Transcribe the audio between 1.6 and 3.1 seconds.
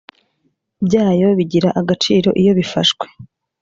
agaciro iyo bifashwe